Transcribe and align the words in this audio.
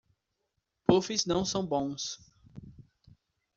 Puffs 0.87 1.25
não 1.27 1.45
são 1.45 1.63
bons 1.63 2.17